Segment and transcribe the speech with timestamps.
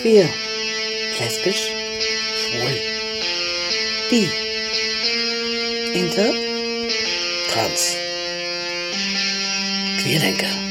[0.00, 0.28] Queer.
[1.18, 1.72] Lesbisch.
[2.36, 2.80] Schwul.
[4.10, 4.28] Bi.
[5.94, 6.32] Inter.
[7.48, 7.96] Trans.
[10.02, 10.65] Queerdenker.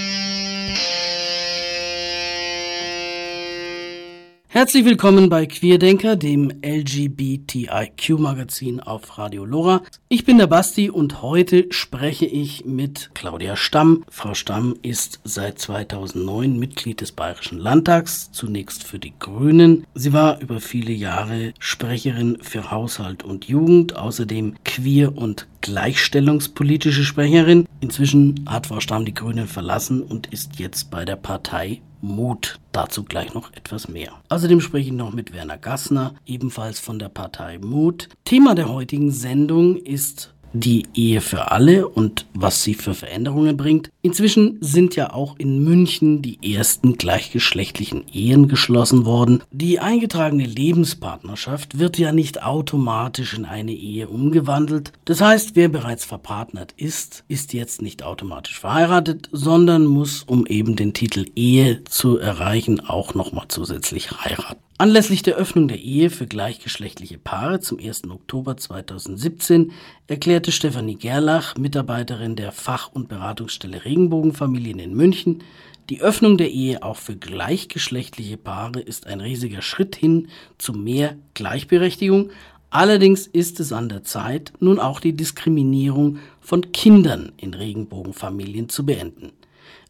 [4.56, 9.82] Herzlich willkommen bei Queerdenker, dem LGBTIQ-Magazin auf Radio Lora.
[10.08, 14.06] Ich bin der Basti und heute spreche ich mit Claudia Stamm.
[14.10, 19.86] Frau Stamm ist seit 2009 Mitglied des Bayerischen Landtags, zunächst für die Grünen.
[19.94, 27.68] Sie war über viele Jahre Sprecherin für Haushalt und Jugend, außerdem queer- und gleichstellungspolitische Sprecherin.
[27.82, 32.60] Inzwischen hat Frau Stamm die Grünen verlassen und ist jetzt bei der Partei Mut.
[32.72, 34.14] Dazu gleich noch etwas mehr.
[34.30, 38.10] Außerdem spreche ich noch mit Werner Gassner, ebenfalls von der Partei Mut.
[38.26, 43.92] Thema der heutigen Sendung ist die Ehe für alle und was sie für Veränderungen bringt.
[44.02, 49.44] Inzwischen sind ja auch in München die ersten gleichgeschlechtlichen Ehen geschlossen worden.
[49.52, 54.92] Die eingetragene Lebenspartnerschaft wird ja nicht automatisch in eine Ehe umgewandelt.
[55.06, 60.76] Das heißt, wer bereits verpartnert ist, ist jetzt nicht automatisch verheiratet, sondern muss, um eben
[60.76, 64.65] den Titel Ehe zu erreichen, auch nochmal zusätzlich heiraten.
[64.78, 68.10] Anlässlich der Öffnung der Ehe für gleichgeschlechtliche Paare zum 1.
[68.10, 69.72] Oktober 2017
[70.08, 75.44] erklärte Stefanie Gerlach, Mitarbeiterin der Fach- und Beratungsstelle Regenbogenfamilien in München,
[75.90, 81.16] die Öffnung der Ehe auch für gleichgeschlechtliche Paare ist ein riesiger Schritt hin zu mehr
[81.36, 82.32] Gleichberechtigung.
[82.70, 88.86] Allerdings ist es an der Zeit, nun auch die Diskriminierung von Kindern in Regenbogenfamilien zu
[88.86, 89.32] beenden.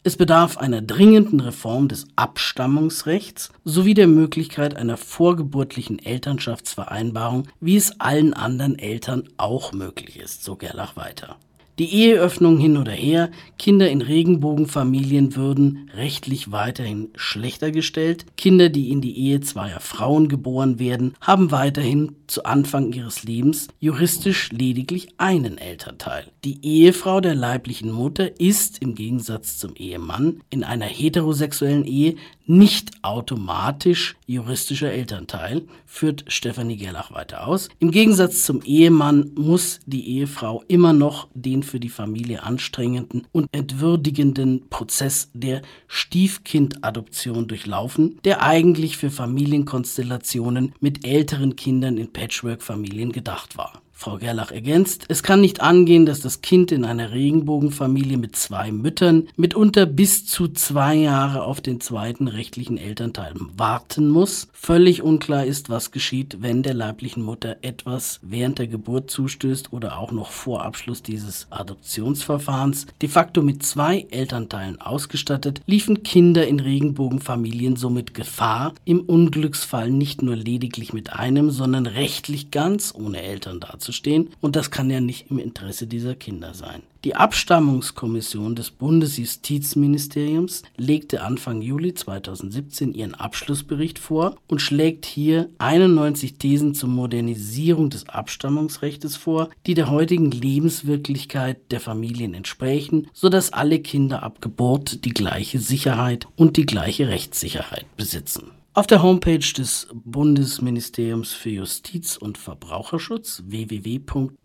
[0.08, 8.00] Es bedarf einer dringenden Reform des Abstammungsrechts sowie der Möglichkeit einer vorgeburtlichen Elternschaftsvereinbarung, wie es
[8.00, 11.38] allen anderen Eltern auch möglich ist, so Gerlach weiter.
[11.78, 18.26] Die Eheöffnung hin oder her, Kinder in Regenbogenfamilien würden rechtlich weiterhin schlechter gestellt.
[18.38, 23.68] Kinder, die in die Ehe zweier Frauen geboren werden, haben weiterhin zu Anfang ihres Lebens
[23.82, 26.32] juristisch lediglich einen Elternteil.
[26.46, 32.16] Die Ehefrau der leiblichen Mutter ist im Gegensatz zum Ehemann in einer heterosexuellen Ehe
[32.46, 37.70] nicht automatisch juristischer Elternteil, führt Stefanie Gerlach weiter aus.
[37.80, 43.48] Im Gegensatz zum Ehemann muss die Ehefrau immer noch den für die Familie anstrengenden und
[43.52, 53.58] entwürdigenden Prozess der Stiefkindadoption durchlaufen, der eigentlich für Familienkonstellationen mit älteren Kindern in Patchwork-Familien gedacht
[53.58, 53.82] war.
[53.98, 58.70] Frau Gerlach ergänzt, es kann nicht angehen, dass das Kind in einer Regenbogenfamilie mit zwei
[58.70, 64.50] Müttern mitunter bis zu zwei Jahre auf den zweiten rechtlichen Elternteil warten muss.
[64.52, 69.98] Völlig unklar ist, was geschieht, wenn der leiblichen Mutter etwas während der Geburt zustößt oder
[69.98, 72.88] auch noch vor Abschluss dieses Adoptionsverfahrens.
[73.02, 80.22] De facto mit zwei Elternteilen ausgestattet, liefen Kinder in Regenbogenfamilien somit Gefahr, im Unglücksfall nicht
[80.22, 84.90] nur lediglich mit einem, sondern rechtlich ganz ohne Eltern dazustehen zu stehen und das kann
[84.90, 86.82] ja nicht im Interesse dieser Kinder sein.
[87.06, 96.40] Die Abstammungskommission des Bundesjustizministeriums legte Anfang Juli 2017 ihren Abschlussbericht vor und schlägt hier 91
[96.40, 103.80] Thesen zur Modernisierung des Abstammungsrechts vor, die der heutigen Lebenswirklichkeit der Familien entsprechen, sodass alle
[103.80, 108.50] Kinder ab Geburt die gleiche Sicherheit und die gleiche Rechtssicherheit besitzen.
[108.78, 114.40] Auf der Homepage des Bundesministeriums für Justiz und Verbraucherschutz www.bmjv.de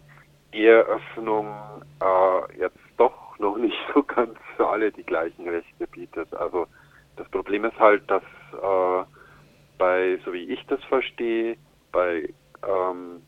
[0.51, 1.47] Eheöffnung
[2.01, 6.33] äh, jetzt doch noch nicht so ganz für alle die gleichen Rechte bietet.
[6.33, 6.67] Also
[7.15, 9.03] das Problem ist halt, dass äh,
[9.77, 11.57] bei, so wie ich das verstehe,
[11.91, 12.29] bei
[12.67, 13.21] ähm,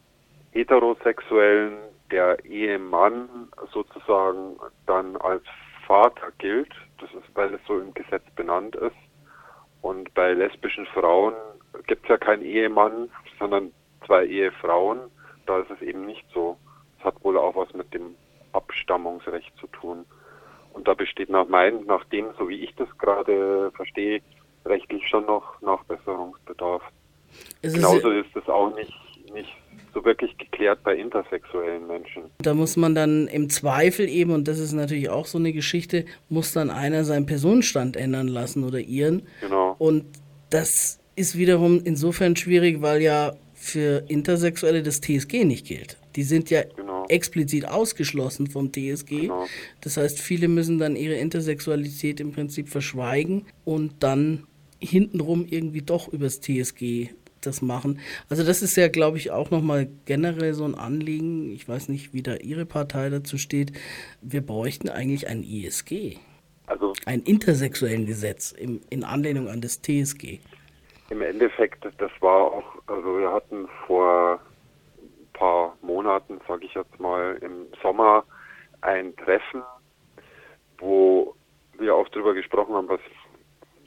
[0.52, 1.78] Heterosexuellen
[2.12, 5.44] der Ehemann sozusagen dann als
[5.88, 6.72] Vater gilt.
[7.00, 8.96] Das ist, weil es so im Gesetz benannt ist.
[9.82, 11.34] Und bei lesbischen Frauen
[11.88, 13.10] gibt es ja keinen Ehemann,
[13.40, 13.72] sondern
[14.06, 15.00] zwei Ehefrauen.
[15.46, 16.58] Da ist es eben nicht so
[17.04, 18.16] hat wohl auch was mit dem
[18.54, 20.06] Abstammungsrecht zu tun.
[20.74, 24.22] Und da besteht nach meinem, nach dem, so wie ich das gerade verstehe,
[24.66, 26.82] rechtlich schon noch Nachbesserungsbedarf.
[27.62, 28.94] Es Genauso ist es auch nicht,
[29.34, 29.50] nicht
[29.94, 32.24] so wirklich geklärt bei intersexuellen Menschen.
[32.40, 36.06] Da muss man dann im Zweifel eben, und das ist natürlich auch so eine Geschichte,
[36.30, 39.28] muss dann einer seinen Personenstand ändern lassen oder ihren.
[39.42, 39.76] Genau.
[39.78, 40.06] Und
[40.50, 45.98] das ist wiederum insofern schwierig, weil ja für Intersexuelle das TSG nicht gilt.
[46.16, 46.83] Die sind ja genau
[47.14, 49.22] explizit ausgeschlossen vom TSG.
[49.22, 49.46] Genau.
[49.82, 54.48] Das heißt, viele müssen dann ihre Intersexualität im Prinzip verschweigen und dann
[54.80, 57.10] hintenrum irgendwie doch übers TSG
[57.46, 58.00] das machen.
[58.30, 61.52] Also das ist ja, glaube ich, auch nochmal generell so ein Anliegen.
[61.52, 63.74] Ich weiß nicht, wie da Ihre Partei dazu steht.
[64.22, 66.18] Wir bräuchten eigentlich ein ISG.
[66.68, 70.40] Also ein intersexuellen Gesetz im, in Anlehnung an das TSG.
[71.10, 74.40] Im Endeffekt, das war auch, also wir hatten vor
[75.34, 78.24] paar Monaten, sage ich jetzt mal, im Sommer
[78.82, 79.64] ein Treffen,
[80.78, 81.36] wo
[81.78, 83.00] wir auch darüber gesprochen haben, was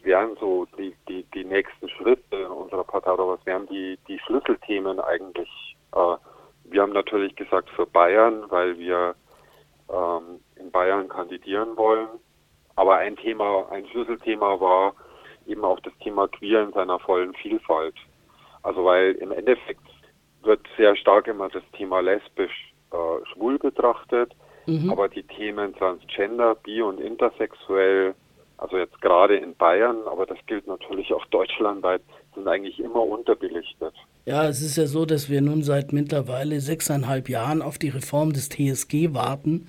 [0.03, 5.01] wären so die, die, die nächsten Schritte unserer Partei oder was wären die, die Schlüsselthemen
[5.01, 5.77] eigentlich.
[5.95, 6.17] Äh,
[6.65, 9.15] wir haben natürlich gesagt für Bayern, weil wir
[9.93, 12.09] ähm, in Bayern kandidieren wollen.
[12.77, 14.95] Aber ein Thema, ein Schlüsselthema war
[15.47, 17.95] eben auch das Thema Queer in seiner vollen Vielfalt.
[18.63, 19.81] Also weil im Endeffekt
[20.47, 24.35] wird sehr stark immer das Thema lesbisch äh, schwul betrachtet,
[24.67, 24.91] mhm.
[24.91, 28.15] aber die Themen Transgender, bi- und intersexuell,
[28.59, 32.03] also jetzt gerade in Bayern, aber das gilt natürlich auch deutschlandweit,
[32.35, 33.95] sind eigentlich immer unterbelichtet.
[34.25, 38.33] Ja, es ist ja so, dass wir nun seit mittlerweile sechseinhalb Jahren auf die Reform
[38.33, 39.69] des TSG warten,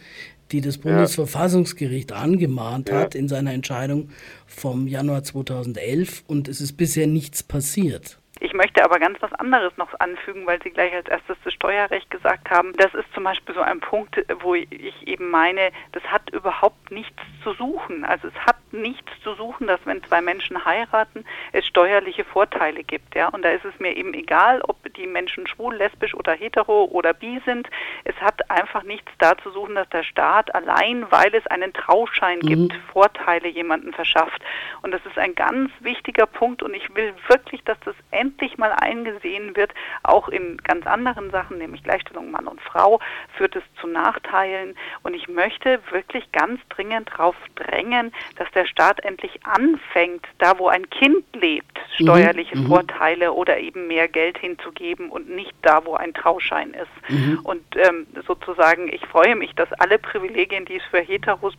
[0.51, 2.99] die das Bundesverfassungsgericht angemahnt ja.
[2.99, 4.09] hat in seiner Entscheidung
[4.45, 8.19] vom Januar 2011 und es ist bisher nichts passiert.
[8.39, 12.09] Ich möchte aber ganz was anderes noch anfügen, weil Sie gleich als erstes das Steuerrecht
[12.09, 12.73] gesagt haben.
[12.73, 17.21] Das ist zum Beispiel so ein Punkt, wo ich eben meine, das hat überhaupt nichts
[17.43, 18.05] zu suchen.
[18.05, 23.15] Also es hat nichts zu suchen, dass wenn zwei Menschen heiraten, es steuerliche Vorteile gibt.
[23.15, 23.29] Ja?
[23.29, 27.13] Und da ist es mir eben egal, ob die Menschen schwul, lesbisch oder hetero oder
[27.13, 27.69] bi sind.
[28.03, 32.39] Es hat einfach nichts da zu suchen, dass der Staat allein, weil es einen Trauschein
[32.39, 32.47] mhm.
[32.47, 34.41] gibt, Vorteile jemanden verschafft.
[34.81, 37.95] Und das ist ein ganz wichtiger Punkt und ich will wirklich, dass das
[38.27, 42.99] endlich mal eingesehen wird, auch in ganz anderen Sachen, nämlich Gleichstellung Mann und Frau,
[43.37, 44.75] führt es zu Nachteilen.
[45.03, 50.67] Und ich möchte wirklich ganz dringend darauf drängen, dass der Staat endlich anfängt, da wo
[50.67, 52.03] ein Kind lebt, mhm.
[52.03, 52.67] steuerliche mhm.
[52.67, 57.09] Vorteile oder eben mehr Geld hinzugeben und nicht da, wo ein Trauschein ist.
[57.09, 57.39] Mhm.
[57.43, 61.53] Und ähm, sozusagen, ich freue mich, dass alle Privilegien, die es für Heteros,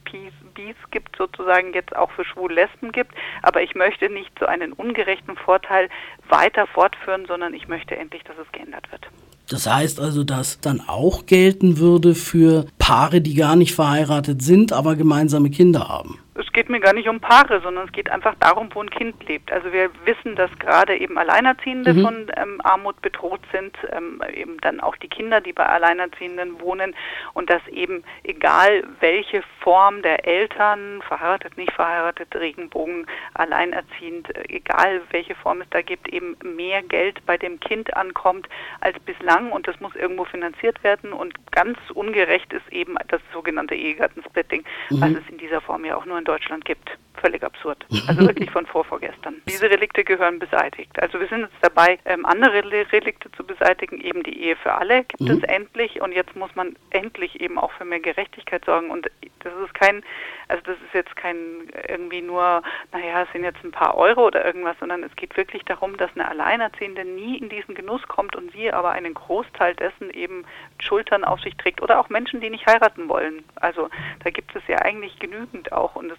[0.59, 3.13] Bis gibt, sozusagen jetzt auch für Schwul Lesben gibt.
[3.43, 5.89] Aber ich möchte nicht so einen ungerechten Vorteil
[6.29, 9.07] weiter fortführen, sondern ich möchte endlich, dass es geändert wird.
[9.49, 14.73] Das heißt also, dass dann auch gelten würde für Paare, die gar nicht verheiratet sind,
[14.73, 18.35] aber gemeinsame Kinder haben es geht mir gar nicht um Paare, sondern es geht einfach
[18.39, 19.51] darum, wo ein Kind lebt.
[19.51, 22.03] Also wir wissen, dass gerade eben Alleinerziehende mhm.
[22.03, 26.95] von ähm, Armut bedroht sind, ähm, eben dann auch die Kinder, die bei Alleinerziehenden wohnen
[27.35, 35.01] und dass eben egal welche Form der Eltern, verheiratet, nicht verheiratet, Regenbogen, alleinerziehend, äh, egal
[35.11, 38.49] welche Form es da gibt, eben mehr Geld bei dem Kind ankommt
[38.81, 43.75] als bislang und das muss irgendwo finanziert werden und ganz ungerecht ist eben das sogenannte
[43.75, 45.01] Ehegattensplitting, mhm.
[45.01, 46.91] was es in dieser Form ja auch nur in Deutschland gibt.
[47.21, 47.85] Völlig absurd.
[48.09, 49.43] Also wirklich von vorvorgestern.
[49.47, 50.99] Diese Relikte gehören beseitigt.
[50.99, 54.01] Also wir sind jetzt dabei, ähm, andere Relikte zu beseitigen.
[54.01, 55.39] Eben die Ehe für alle gibt mhm.
[55.39, 56.01] es endlich.
[56.01, 58.91] Und jetzt muss man endlich eben auch für mehr Gerechtigkeit sorgen.
[58.91, 59.11] Und
[59.41, 60.03] das ist kein,
[60.49, 64.45] also das ist jetzt kein irgendwie nur, naja, es sind jetzt ein paar Euro oder
[64.45, 68.53] irgendwas, sondern es geht wirklich darum, dass eine Alleinerziehende nie in diesen Genuss kommt und
[68.53, 70.47] sie aber einen Großteil dessen eben
[70.79, 71.83] Schultern auf sich trägt.
[71.83, 73.45] Oder auch Menschen, die nicht heiraten wollen.
[73.57, 73.91] Also
[74.25, 75.95] da gibt es ja eigentlich genügend auch.
[75.97, 76.19] Und es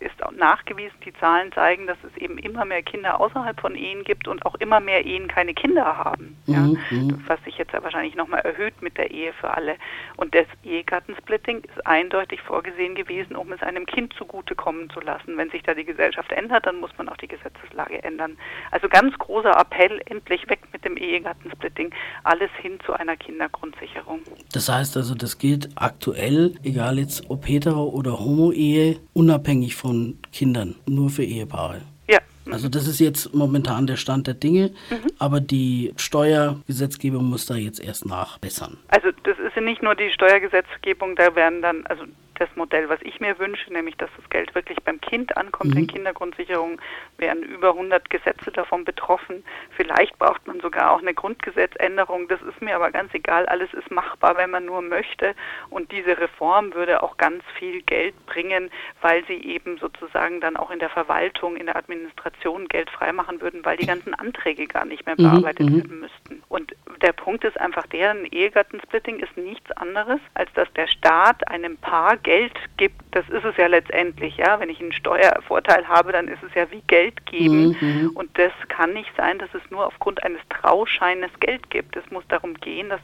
[0.00, 4.04] ist auch nachgewiesen, die Zahlen zeigen, dass es eben immer mehr Kinder außerhalb von Ehen
[4.04, 6.36] gibt und auch immer mehr Ehen keine Kinder haben.
[6.46, 6.60] Ja?
[6.60, 7.22] Mhm.
[7.26, 9.76] Was sich jetzt ja wahrscheinlich nochmal erhöht mit der Ehe für alle.
[10.16, 15.36] Und das Ehegattensplitting ist eindeutig vorgesehen gewesen, um es einem Kind zugutekommen zu lassen.
[15.36, 18.36] Wenn sich da die Gesellschaft ändert, dann muss man auch die Gesetzeslage ändern.
[18.70, 21.92] Also ganz großer Appell, endlich weg mit dem Ehegattensplitting,
[22.24, 24.20] alles hin zu einer Kindergrundsicherung.
[24.52, 30.18] Das heißt also, das gilt aktuell, egal jetzt ob hetero oder homo-Ehe, unabhängig von von
[30.32, 31.80] Kindern, nur für Ehepaare.
[32.08, 32.18] Ja.
[32.50, 35.10] Also das ist jetzt momentan der Stand der Dinge, mhm.
[35.18, 38.76] aber die Steuergesetzgebung muss da jetzt erst nachbessern.
[38.88, 42.04] Also das ist ja nicht nur die Steuergesetzgebung, da werden dann, also
[42.38, 45.74] das Modell, was ich mir wünsche, nämlich dass das Geld wirklich beim Kind ankommt.
[45.74, 45.80] Mhm.
[45.80, 46.80] In Kindergrundsicherung
[47.16, 49.44] wären über 100 Gesetze davon betroffen.
[49.76, 52.28] Vielleicht braucht man sogar auch eine Grundgesetzänderung.
[52.28, 53.46] Das ist mir aber ganz egal.
[53.46, 55.34] Alles ist machbar, wenn man nur möchte.
[55.70, 60.70] Und diese Reform würde auch ganz viel Geld bringen, weil sie eben sozusagen dann auch
[60.70, 65.06] in der Verwaltung, in der Administration Geld freimachen würden, weil die ganzen Anträge gar nicht
[65.06, 65.76] mehr mhm, bearbeitet mhm.
[65.76, 66.42] werden müssten.
[66.48, 71.46] Und der Punkt ist einfach der, ein Ehegattensplitting ist nichts anderes, als dass der Staat
[71.48, 74.60] einem Paar Geld gibt, das ist es ja letztendlich, ja.
[74.60, 77.76] Wenn ich einen Steuervorteil habe, dann ist es ja wie Geld geben.
[77.80, 78.10] Mhm.
[78.14, 81.96] Und das kann nicht sein, dass es nur aufgrund eines Trauscheines Geld gibt.
[81.96, 83.00] Es muss darum gehen, dass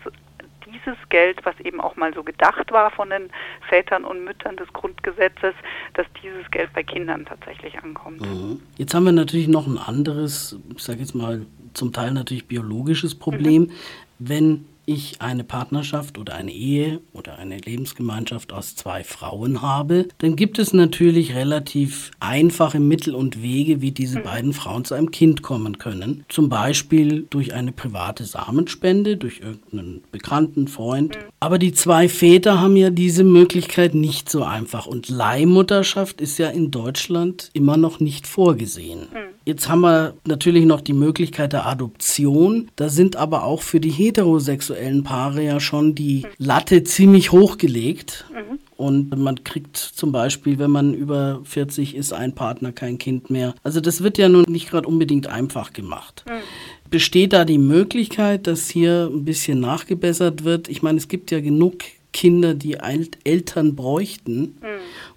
[0.75, 3.31] dieses Geld, was eben auch mal so gedacht war von den
[3.69, 5.55] Vätern und Müttern des Grundgesetzes,
[5.95, 8.21] dass dieses Geld bei Kindern tatsächlich ankommt.
[8.21, 8.61] Mhm.
[8.77, 13.15] Jetzt haben wir natürlich noch ein anderes, ich sage jetzt mal zum Teil natürlich biologisches
[13.15, 13.63] Problem.
[13.63, 13.71] Mhm.
[14.19, 20.37] Wenn ich eine Partnerschaft oder eine Ehe oder eine Lebensgemeinschaft aus zwei Frauen habe, dann
[20.37, 24.25] gibt es natürlich relativ einfache Mittel und Wege, wie diese mhm.
[24.25, 26.25] beiden Frauen zu einem Kind kommen können.
[26.29, 31.17] Zum Beispiel durch eine private Samenspende, durch irgendeinen bekannten Freund.
[31.17, 31.21] Mhm.
[31.41, 34.87] Aber die zwei Väter haben ja diese Möglichkeit nicht so einfach.
[34.87, 39.01] Und Leihmutterschaft ist ja in Deutschland immer noch nicht vorgesehen.
[39.01, 39.35] Mhm.
[39.47, 42.71] Jetzt haben wir natürlich noch die Möglichkeit der Adoption.
[42.77, 44.74] Da sind aber auch für die heterosexuellen
[45.05, 48.27] Paare ja schon die Latte ziemlich hochgelegt.
[48.33, 48.59] Mhm.
[48.77, 53.55] Und man kriegt zum Beispiel, wenn man über 40 ist, ein Partner kein Kind mehr.
[53.63, 56.25] Also das wird ja nun nicht gerade unbedingt einfach gemacht.
[56.29, 56.91] Mhm.
[56.91, 60.69] Besteht da die Möglichkeit, dass hier ein bisschen nachgebessert wird?
[60.69, 62.79] Ich meine, es gibt ja genug Kinder, die
[63.25, 64.41] Eltern bräuchten.
[64.41, 64.55] Mhm.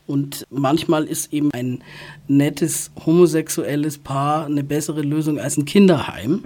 [0.08, 1.84] Und manchmal ist eben ein
[2.28, 6.44] nettes homosexuelles Paar eine bessere Lösung als ein Kinderheim.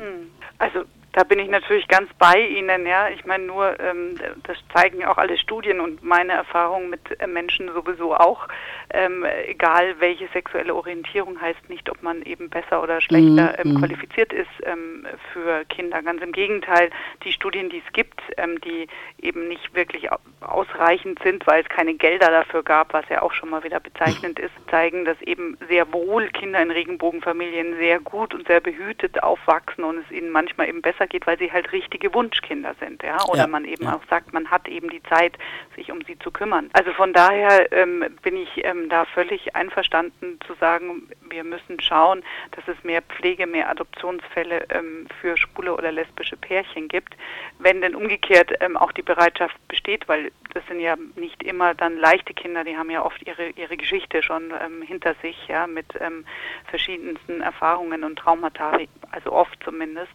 [0.57, 0.79] Also
[1.13, 3.09] Da bin ich natürlich ganz bei Ihnen, ja.
[3.09, 7.69] Ich meine nur, ähm, das zeigen auch alle Studien und meine Erfahrungen mit äh, Menschen
[7.73, 8.47] sowieso auch.
[8.93, 13.71] Ähm, egal welche sexuelle Orientierung heißt nicht, ob man eben besser oder schlechter mhm.
[13.71, 16.01] ähm, qualifiziert ist ähm, für Kinder.
[16.01, 16.89] Ganz im Gegenteil,
[17.23, 18.87] die Studien, die es gibt, ähm, die
[19.21, 20.07] eben nicht wirklich
[20.39, 24.39] ausreichend sind, weil es keine Gelder dafür gab, was ja auch schon mal wieder bezeichnend
[24.39, 29.83] ist, zeigen, dass eben sehr wohl Kinder in Regenbogenfamilien sehr gut und sehr behütet aufwachsen
[29.83, 33.41] und es ihnen manchmal eben besser geht, weil sie halt richtige Wunschkinder sind, ja, oder
[33.41, 33.95] ja, man eben ja.
[33.95, 35.37] auch sagt, man hat eben die Zeit,
[35.75, 36.69] sich um sie zu kümmern.
[36.73, 42.23] Also von daher ähm, bin ich ähm, da völlig einverstanden zu sagen, wir müssen schauen,
[42.51, 47.15] dass es mehr Pflege, mehr Adoptionsfälle ähm, für schwule oder lesbische Pärchen gibt.
[47.59, 51.97] Wenn denn umgekehrt ähm, auch die Bereitschaft besteht, weil das sind ja nicht immer dann
[51.97, 55.87] leichte Kinder, die haben ja oft ihre, ihre Geschichte schon ähm, hinter sich, ja, mit
[55.99, 56.25] ähm,
[56.65, 58.77] verschiedensten Erfahrungen und Traumata,
[59.11, 60.13] also oft zumindest.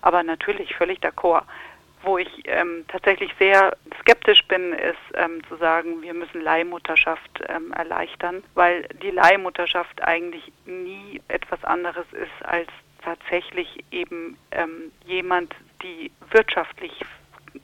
[0.00, 1.42] Aber natürlich völlig d'accord.
[2.02, 7.72] Wo ich ähm, tatsächlich sehr skeptisch bin, ist ähm, zu sagen, wir müssen Leihmutterschaft ähm,
[7.72, 12.68] erleichtern, weil die Leihmutterschaft eigentlich nie etwas anderes ist als
[13.02, 16.92] tatsächlich eben ähm, jemand, die wirtschaftlich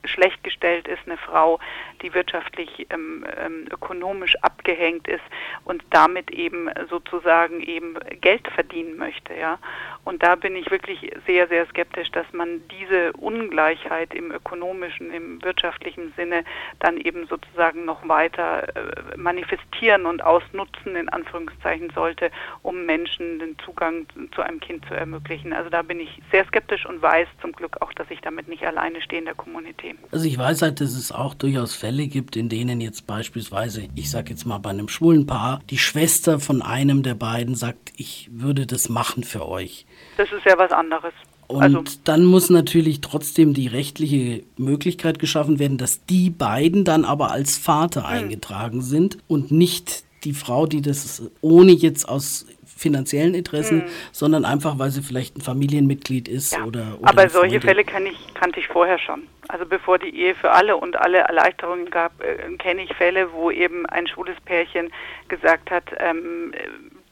[0.03, 1.59] schlecht gestellt ist, eine Frau,
[2.01, 5.23] die wirtschaftlich ähm, ähm, ökonomisch abgehängt ist
[5.63, 9.59] und damit eben sozusagen eben Geld verdienen möchte, ja.
[10.03, 15.43] Und da bin ich wirklich sehr, sehr skeptisch, dass man diese Ungleichheit im ökonomischen, im
[15.43, 16.43] wirtschaftlichen Sinne
[16.79, 22.29] dann eben sozusagen noch weiter äh, manifestieren und ausnutzen, in Anführungszeichen sollte,
[22.61, 25.53] um Menschen den Zugang zu einem Kind zu ermöglichen.
[25.53, 28.65] Also da bin ich sehr skeptisch und weiß zum Glück auch, dass ich damit nicht
[28.65, 29.35] alleine stehe in der
[29.75, 29.95] Community.
[30.11, 34.09] Also ich weiß halt, dass es auch durchaus Fälle gibt, in denen jetzt beispielsweise, ich
[34.09, 38.29] sage jetzt mal bei einem schwulen Paar, die Schwester von einem der beiden sagt, ich
[38.31, 39.85] würde das machen für euch.
[40.17, 41.13] Das ist ja was anderes.
[41.47, 47.05] Und also, dann muss natürlich trotzdem die rechtliche Möglichkeit geschaffen werden, dass die beiden dann
[47.05, 48.09] aber als Vater mh.
[48.09, 48.15] Hm.
[48.15, 53.89] eingetragen sind und nicht die Frau, die das ohne jetzt aus finanziellen Interessen, mhm.
[54.11, 56.63] sondern einfach, weil sie vielleicht ein Familienmitglied ist ja.
[56.65, 59.23] oder, oder Aber solche Fälle kann ich, kannte ich vorher schon.
[59.47, 63.49] Also bevor die Ehe für alle und alle Erleichterungen gab, äh, kenne ich Fälle, wo
[63.51, 64.91] eben ein schwules Pärchen
[65.29, 66.53] gesagt hat, ähm,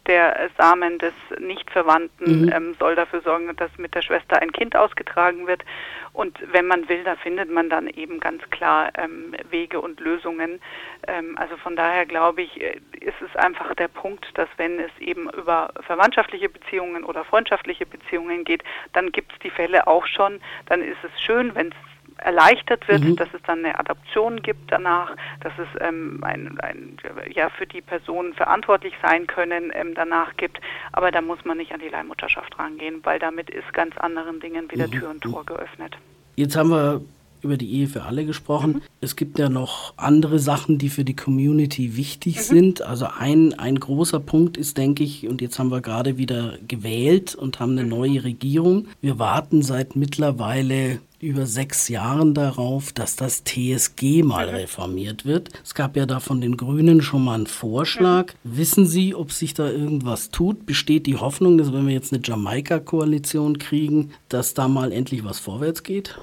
[0.07, 2.51] der Samen des Nichtverwandten mhm.
[2.51, 5.63] ähm, soll dafür sorgen, dass mit der Schwester ein Kind ausgetragen wird.
[6.11, 10.61] Und wenn man will, da findet man dann eben ganz klar ähm, Wege und Lösungen.
[11.07, 14.91] Ähm, also von daher glaube ich, äh, ist es einfach der Punkt, dass wenn es
[14.99, 18.63] eben über verwandtschaftliche Beziehungen oder freundschaftliche Beziehungen geht,
[18.93, 20.39] dann gibt es die Fälle auch schon.
[20.67, 23.15] Dann ist es schön, wenn es erleichtert wird, mhm.
[23.15, 26.97] dass es dann eine Adoption gibt danach, dass es ähm, ein, ein,
[27.33, 30.59] ja für die Personen verantwortlich sein können ähm, danach gibt.
[30.91, 34.71] Aber da muss man nicht an die Leihmutterschaft rangehen, weil damit ist ganz anderen Dingen
[34.71, 34.91] wieder mhm.
[34.91, 35.97] Tür und Tor geöffnet.
[36.35, 37.01] Jetzt haben wir
[37.43, 38.73] über die Ehe für alle gesprochen.
[38.73, 38.81] Mhm.
[39.01, 42.41] Es gibt ja noch andere Sachen, die für die Community wichtig mhm.
[42.41, 42.81] sind.
[42.81, 47.35] Also ein, ein großer Punkt ist, denke ich, und jetzt haben wir gerade wieder gewählt
[47.35, 47.89] und haben eine mhm.
[47.89, 48.87] neue Regierung.
[49.01, 54.55] Wir warten seit mittlerweile über sechs Jahren darauf, dass das TSG mal mhm.
[54.55, 55.49] reformiert wird.
[55.63, 58.33] Es gab ja da von den Grünen schon mal einen Vorschlag.
[58.43, 58.57] Mhm.
[58.57, 60.65] Wissen Sie, ob sich da irgendwas tut?
[60.65, 65.39] Besteht die Hoffnung, dass wenn wir jetzt eine Jamaika-Koalition kriegen, dass da mal endlich was
[65.39, 66.19] vorwärts geht?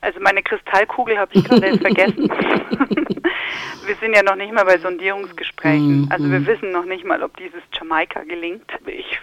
[0.00, 2.28] Also meine Kristallkugel habe ich gerade vergessen.
[3.86, 6.02] wir sind ja noch nicht mal bei Sondierungsgesprächen.
[6.02, 6.08] Mhm.
[6.10, 8.70] Also wir wissen noch nicht mal, ob dieses Jamaika gelingt.
[8.86, 9.18] Ich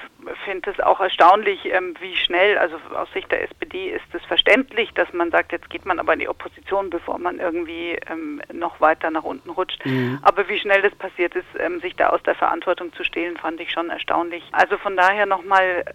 [0.46, 4.92] finde es auch erstaunlich, ähm, wie schnell, also aus Sicht der SPD ist es verständlich,
[4.94, 8.82] dass man sagt, jetzt geht man aber in die Opposition, bevor man irgendwie ähm, noch
[8.82, 9.86] weiter nach unten rutscht.
[9.86, 10.20] Mhm.
[10.22, 13.60] Aber wie schnell das passiert ist, ähm, sich da aus der Verantwortung zu stehlen, fand
[13.60, 14.44] ich schon erstaunlich.
[14.52, 15.86] Also von daher nochmal,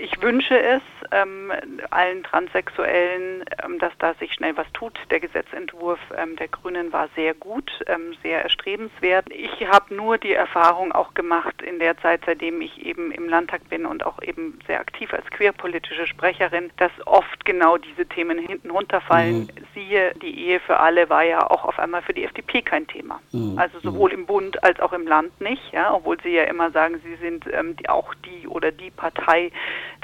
[0.00, 0.82] ich wünsche es
[1.90, 3.44] allen Transsexuellen,
[3.78, 4.98] dass da sich schnell was tut.
[5.10, 5.98] Der Gesetzentwurf
[6.38, 7.70] der Grünen war sehr gut,
[8.22, 9.26] sehr erstrebenswert.
[9.30, 13.68] Ich habe nur die Erfahrung auch gemacht in der Zeit, seitdem ich eben im Landtag
[13.68, 18.38] bin, bin und auch eben sehr aktiv als queerpolitische Sprecherin, dass oft genau diese Themen
[18.38, 19.40] hinten runterfallen.
[19.40, 19.48] Mhm.
[19.74, 23.20] Siehe, die Ehe für alle war ja auch auf einmal für die FDP kein Thema.
[23.32, 23.58] Mhm.
[23.58, 27.00] Also sowohl im Bund als auch im Land nicht, ja, obwohl sie ja immer sagen,
[27.02, 29.50] sie sind ähm, die, auch die oder die Partei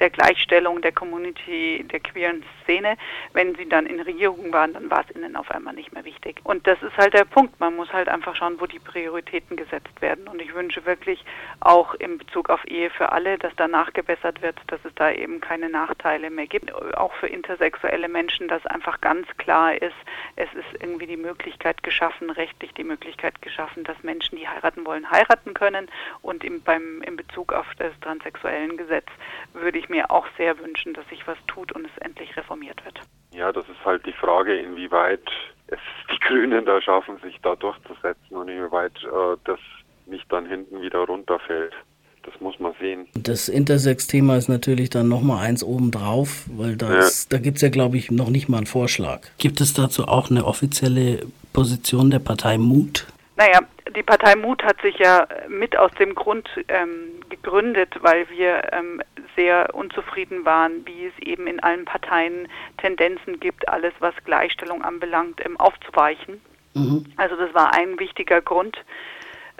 [0.00, 2.96] der Gleichstellung der Community, der queeren Szene.
[3.34, 6.40] Wenn sie dann in Regierung waren, dann war es ihnen auf einmal nicht mehr wichtig.
[6.42, 7.60] Und das ist halt der Punkt.
[7.60, 10.26] Man muss halt einfach schauen, wo die Prioritäten gesetzt werden.
[10.26, 11.24] Und ich wünsche wirklich
[11.60, 15.40] auch in Bezug auf Ehe für alle, dass danach gebessert wird, dass es da eben
[15.40, 16.72] keine Nachteile mehr gibt.
[16.96, 19.94] Auch für intersexuelle Menschen, dass einfach ganz klar ist,
[20.36, 25.10] es ist irgendwie die Möglichkeit geschaffen, rechtlich die Möglichkeit geschaffen, dass Menschen, die heiraten wollen,
[25.10, 25.88] heiraten können.
[26.22, 29.06] Und im, beim, in Bezug auf das transsexuellen Gesetz
[29.52, 33.00] würde ich mir auch sehr wünschen, dass sich was tut und es endlich reformiert wird.
[33.32, 35.30] Ja, das ist halt die Frage, inwieweit
[35.68, 35.78] es
[36.10, 39.60] die Grünen da schaffen, sich da durchzusetzen und inwieweit äh, das
[40.06, 41.74] nicht dann hinten wieder runterfällt.
[42.22, 43.06] Das muss man sehen.
[43.14, 47.36] Das Intersex-Thema ist natürlich dann nochmal eins obendrauf, weil das, ja.
[47.36, 49.22] da gibt es ja, glaube ich, noch nicht mal einen Vorschlag.
[49.38, 53.06] Gibt es dazu auch eine offizielle Position der Partei Mut?
[53.36, 53.60] Naja,
[53.96, 59.00] die Partei Mut hat sich ja mit aus dem Grund ähm, gegründet, weil wir ähm,
[59.34, 65.40] sehr unzufrieden waren, wie es eben in allen Parteien Tendenzen gibt, alles was Gleichstellung anbelangt,
[65.44, 66.40] ähm, aufzuweichen.
[66.74, 67.06] Mhm.
[67.16, 68.76] Also das war ein wichtiger Grund,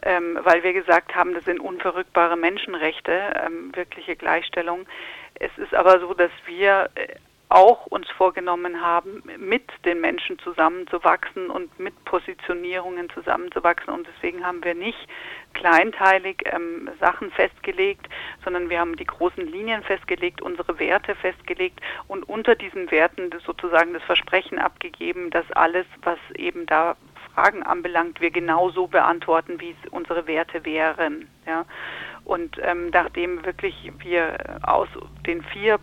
[0.02, 3.12] ähm, weil wir gesagt haben, das sind unverrückbare Menschenrechte,
[3.44, 4.86] ähm, wirkliche Gleichstellung.
[5.34, 7.14] Es ist aber so, dass wir äh,
[7.50, 13.92] auch uns vorgenommen haben, mit den Menschen zusammenzuwachsen und mit Positionierungen zusammenzuwachsen.
[13.92, 15.08] Und deswegen haben wir nicht
[15.52, 18.08] kleinteilig ähm, Sachen festgelegt,
[18.44, 23.94] sondern wir haben die großen Linien festgelegt, unsere Werte festgelegt und unter diesen Werten sozusagen
[23.94, 26.96] das Versprechen abgegeben, dass alles, was eben da
[27.40, 31.28] Fragen anbelangt, wir genauso beantworten, wie es unsere Werte wären.
[31.46, 31.64] Ja.
[32.24, 34.88] Und ähm, nachdem wirklich wir aus
[35.26, 35.78] den vier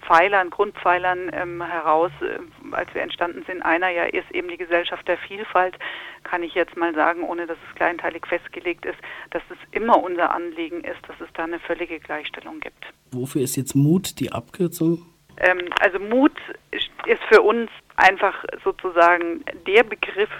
[0.00, 2.38] Pfeilern, Grundpfeilern ähm, heraus, äh,
[2.72, 3.62] als wir entstanden sind.
[3.62, 5.78] Einer ja ist eben die Gesellschaft der Vielfalt,
[6.24, 8.98] kann ich jetzt mal sagen, ohne dass es kleinteilig festgelegt ist,
[9.30, 12.84] dass es immer unser Anliegen ist, dass es da eine völlige Gleichstellung gibt.
[13.12, 15.06] Wofür ist jetzt Mut die Abkürzung?
[15.38, 16.38] Ähm, also Mut
[16.70, 20.30] ist für uns einfach sozusagen der Begriff,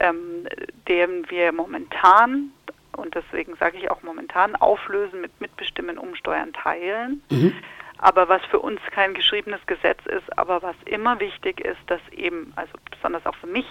[0.00, 0.48] ähm,
[0.88, 2.50] den wir momentan
[2.96, 7.22] und deswegen sage ich auch momentan auflösen mit Mitbestimmen, Umsteuern, Teilen.
[7.30, 7.54] Mhm
[8.02, 12.52] aber was für uns kein geschriebenes Gesetz ist, aber was immer wichtig ist, dass eben,
[12.56, 13.66] also besonders auch für mich,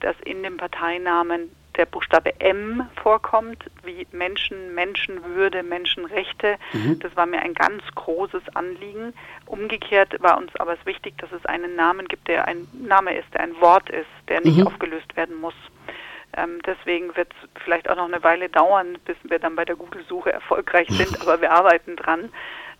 [0.00, 6.56] dass in dem Parteinamen der Buchstabe M vorkommt, wie Menschen, Menschenwürde, Menschenrechte.
[6.72, 6.98] Mhm.
[7.00, 9.12] Das war mir ein ganz großes Anliegen.
[9.46, 13.32] Umgekehrt war uns aber es wichtig, dass es einen Namen gibt, der ein Name ist,
[13.34, 14.66] der ein Wort ist, der nicht mhm.
[14.66, 15.54] aufgelöst werden muss.
[16.36, 19.76] Ähm, deswegen wird es vielleicht auch noch eine Weile dauern, bis wir dann bei der
[19.76, 22.30] Google-Suche erfolgreich sind, aber wir arbeiten dran.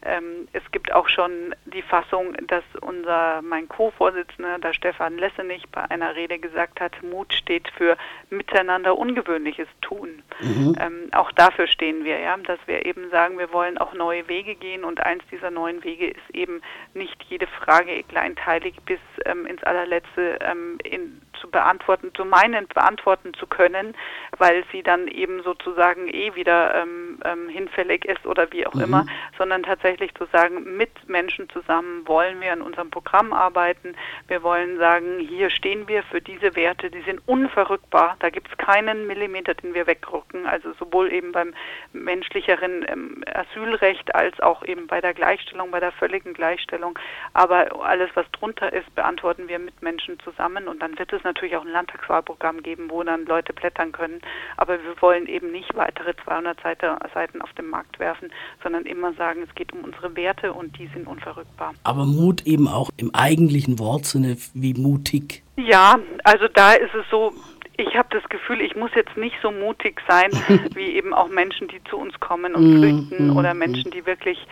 [0.02, 5.82] Ähm, es gibt auch schon die Fassung, dass unser, mein Co-Vorsitzender, der Stefan Lessenich, bei
[5.90, 7.96] einer Rede gesagt hat, Mut steht für
[8.30, 10.22] miteinander Ungewöhnliches tun.
[10.40, 10.74] Mhm.
[10.80, 14.54] Ähm, auch dafür stehen wir, ja, dass wir eben sagen, wir wollen auch neue Wege
[14.54, 16.62] gehen und eins dieser neuen Wege ist eben
[16.94, 23.34] nicht jede Frage kleinteilig bis ähm, ins allerletzte ähm, in, zu beantworten, zu meinen beantworten
[23.34, 23.94] zu können,
[24.38, 28.82] weil sie dann eben sozusagen eh wieder ähm, ähm, hinfällig ist oder wie auch mhm.
[28.82, 33.94] immer, sondern tatsächlich zu sagen, mit Menschen zusammen wollen wir an unserem Programm arbeiten.
[34.28, 38.16] Wir wollen sagen, hier stehen wir für diese Werte, die sind unverrückbar.
[38.20, 40.46] Da gibt es keinen Millimeter, den wir wegrücken.
[40.46, 41.54] Also sowohl eben beim
[41.92, 46.98] menschlicheren ähm, Asylrecht als auch eben bei der Gleichstellung, bei der völligen Gleichstellung.
[47.32, 51.56] Aber alles, was drunter ist, beantworten wir mit Menschen zusammen und dann wird es natürlich
[51.56, 54.20] auch ein Landtagswahlprogramm geben, wo dann Leute blättern können.
[54.56, 59.42] Aber wir wollen eben nicht weitere 200 Seiten auf den Markt werfen, sondern immer sagen,
[59.42, 61.74] es geht um unsere Werte und die sind unverrückbar.
[61.84, 65.42] Aber Mut eben auch im eigentlichen Wortsinne wie mutig.
[65.56, 67.32] Ja, also da ist es so,
[67.76, 70.30] ich habe das Gefühl, ich muss jetzt nicht so mutig sein,
[70.74, 73.60] wie eben auch Menschen, die zu uns kommen und mhm, flüchten mhm, oder mhm.
[73.60, 74.46] Menschen, die wirklich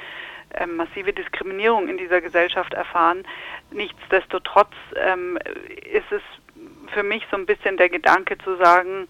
[0.51, 3.25] äh, massive Diskriminierung in dieser Gesellschaft erfahren.
[3.71, 5.39] Nichtsdestotrotz ähm,
[5.93, 6.23] ist es
[6.93, 9.09] für mich so ein bisschen der Gedanke zu sagen,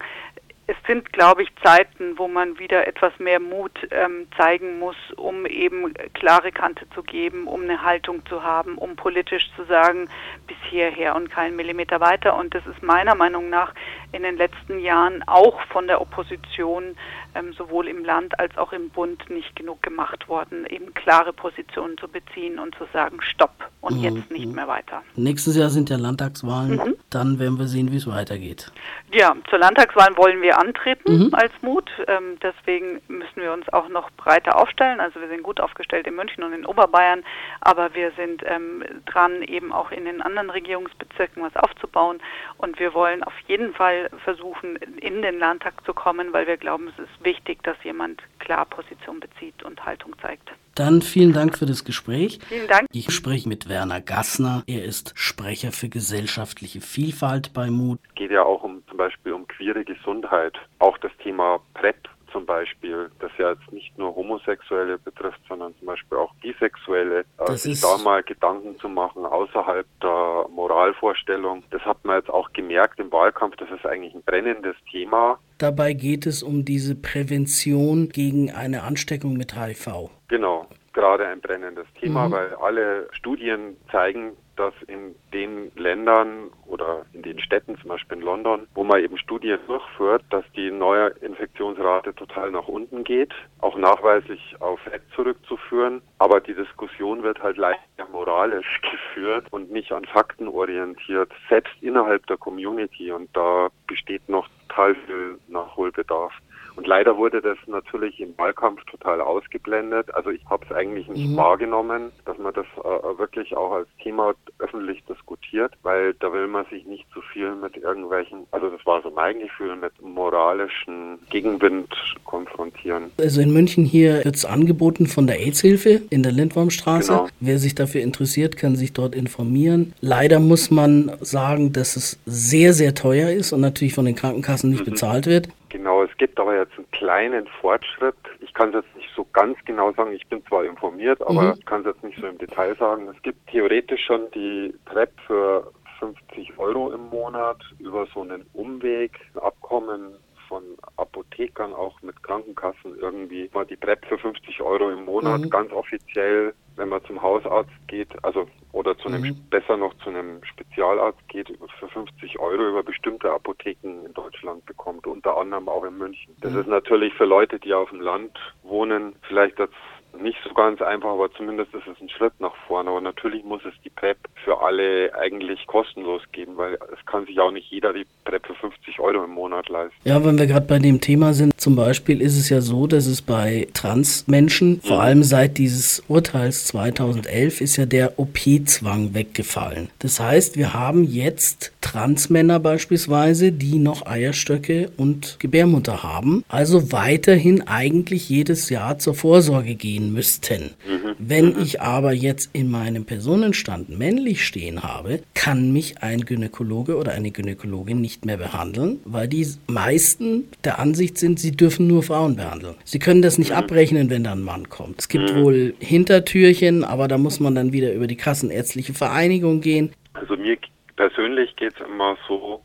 [0.69, 5.47] es sind, glaube ich, Zeiten, wo man wieder etwas mehr Mut ähm, zeigen muss, um
[5.47, 10.07] eben klare Kante zu geben, um eine Haltung zu haben, um politisch zu sagen,
[10.45, 12.37] bis hierher und keinen Millimeter weiter.
[12.37, 13.73] Und das ist meiner Meinung nach
[14.11, 16.95] in den letzten Jahren auch von der Opposition
[17.39, 21.97] ähm, sowohl im Land als auch im Bund nicht genug gemacht worden, eben klare Positionen
[21.97, 24.03] zu beziehen und zu sagen, stopp und mhm.
[24.03, 25.03] jetzt nicht mehr weiter.
[25.15, 26.95] Nächstes Jahr sind ja Landtagswahlen, mhm.
[27.09, 28.71] dann werden wir sehen, wie es weitergeht.
[29.11, 31.33] Ja, zur Landtagswahl wollen wir antreten mhm.
[31.33, 31.89] als Mut.
[32.07, 34.99] Ähm, deswegen müssen wir uns auch noch breiter aufstellen.
[34.99, 37.23] Also wir sind gut aufgestellt in München und in Oberbayern,
[37.61, 42.19] aber wir sind ähm, dran, eben auch in den anderen Regierungsbezirken was aufzubauen.
[42.57, 46.89] Und wir wollen auf jeden Fall versuchen, in den Landtag zu kommen, weil wir glauben,
[46.89, 47.28] es ist wichtig,
[47.63, 50.49] dass jemand klar Position bezieht und Haltung zeigt.
[50.75, 52.39] Dann vielen Dank für das Gespräch.
[52.47, 52.87] Vielen Dank.
[52.91, 54.63] Ich spreche mit Werner Gassner.
[54.65, 57.99] Er ist Sprecher für gesellschaftliche Vielfalt bei Mut.
[58.07, 60.57] Es geht ja auch um zum Beispiel um queere Gesundheit.
[60.79, 65.87] Auch das Thema PrEP zum Beispiel, das ja jetzt nicht nur Homosexuelle betrifft, sondern zum
[65.87, 71.63] Beispiel auch Bisexuelle, äh, sich da mal Gedanken zu machen außerhalb der Moralvorstellung.
[71.71, 75.39] Das hat man jetzt auch gemerkt im Wahlkampf, das ist eigentlich ein brennendes Thema.
[75.57, 80.09] Dabei geht es um diese Prävention gegen eine Ansteckung mit HIV.
[80.29, 82.31] Genau, gerade ein brennendes Thema, mhm.
[82.31, 88.23] weil alle Studien zeigen, dass in den Ländern oder in den Städten, zum Beispiel in
[88.23, 93.77] London, wo man eben Studien durchführt, dass die neue Infektionsrate total nach unten geht, auch
[93.77, 96.01] nachweislich auf Fett zurückzuführen.
[96.17, 97.79] Aber die Diskussion wird halt leider
[98.11, 103.13] moralisch geführt und nicht an Fakten orientiert, selbst innerhalb der Community.
[103.13, 106.33] Und da besteht noch total viel Nachholbedarf.
[106.79, 110.15] Und leider wurde das natürlich im Wahlkampf total ausgeblendet.
[110.15, 111.35] Also ich habe es eigentlich nicht mhm.
[111.35, 116.65] wahrgenommen, dass man das äh, wirklich auch als Thema öffentlich diskutiert, weil da will man
[116.71, 121.93] sich nicht zu viel mit irgendwelchen, also das war so mein Gefühl, mit moralischen Gegenwind
[122.23, 123.11] konfrontieren.
[123.19, 127.11] Also in München hier wird es angeboten von der AIDS-Hilfe in der Lindwurmstraße.
[127.11, 127.27] Genau.
[127.41, 129.93] Wer sich dafür interessiert, kann sich dort informieren.
[129.99, 134.69] Leider muss man sagen, dass es sehr, sehr teuer ist und natürlich von den Krankenkassen
[134.69, 134.91] nicht mhm.
[134.91, 135.49] bezahlt wird.
[135.69, 138.15] Genau, es gibt aber jetzt einen kleinen Fortschritt.
[138.39, 140.11] Ich kann es jetzt nicht so ganz genau sagen.
[140.13, 141.53] Ich bin zwar informiert, aber mhm.
[141.59, 143.07] ich kann es jetzt nicht so im Detail sagen.
[143.07, 149.19] Es gibt theoretisch schon die PrEP für 50 Euro im Monat über so einen Umweg,
[149.35, 150.15] ein Abkommen
[150.49, 150.63] von
[150.97, 155.49] Apothekern, auch mit Krankenkassen irgendwie mal die PrEP für 50 Euro im Monat mhm.
[155.49, 159.49] ganz offiziell, wenn man zum Hausarzt geht, also oder zu einem mhm.
[159.49, 161.47] besser noch zu einem Spezialarzt geht,
[161.79, 166.35] für 50 Euro über bestimmte Apotheken in Deutschland bekommt, unter anderem auch in München.
[166.41, 166.61] Das mhm.
[166.61, 169.69] ist natürlich für Leute, die auf dem Land wohnen, vielleicht das
[170.17, 172.89] nicht so ganz einfach, aber zumindest ist es ein Schritt nach vorne.
[172.89, 177.39] Aber natürlich muss es die PrEP für alle eigentlich kostenlos geben, weil es kann sich
[177.39, 179.95] auch nicht jeder die PrEP für 50 Euro im Monat leisten.
[180.03, 183.05] Ja, wenn wir gerade bei dem Thema sind, zum Beispiel ist es ja so, dass
[183.05, 184.81] es bei Transmenschen, mhm.
[184.81, 189.89] vor allem seit dieses Urteils 2011, ist ja der OP-Zwang weggefallen.
[189.99, 197.67] Das heißt, wir haben jetzt Transmänner beispielsweise, die noch Eierstöcke und Gebärmutter haben, also weiterhin
[197.67, 200.75] eigentlich jedes Jahr zur Vorsorge gehen müssten.
[200.87, 201.15] Mhm.
[201.17, 201.61] Wenn mhm.
[201.61, 207.31] ich aber jetzt in meinem Personenstand männlich stehen habe, kann mich ein Gynäkologe oder eine
[207.31, 212.75] Gynäkologin nicht mehr behandeln, weil die meisten der Ansicht sind, sie dürfen nur Frauen behandeln.
[212.83, 213.57] Sie können das nicht mhm.
[213.57, 214.99] abrechnen, wenn da ein Mann kommt.
[214.99, 215.43] Es gibt mhm.
[215.43, 219.93] wohl Hintertürchen, aber da muss man dann wieder über die Kassenärztliche Vereinigung gehen.
[220.13, 220.57] Also mir
[220.95, 222.61] persönlich geht es immer so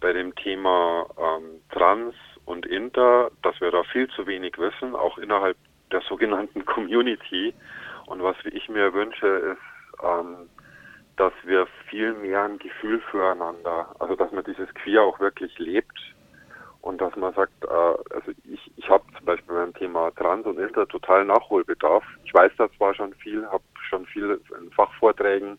[0.00, 5.18] bei dem Thema ähm, Trans und Inter, dass wir da viel zu wenig wissen, auch
[5.18, 5.56] innerhalb
[5.94, 7.54] der sogenannten Community.
[8.06, 10.50] Und was ich mir wünsche, ist, ähm,
[11.16, 15.96] dass wir viel mehr ein Gefühl füreinander, also dass man dieses Queer auch wirklich lebt
[16.80, 20.58] und dass man sagt, äh, also ich, ich habe zum Beispiel beim Thema Trans und
[20.58, 22.04] Inter total Nachholbedarf.
[22.24, 25.56] Ich weiß da zwar schon viel, habe schon viel in Fachvorträgen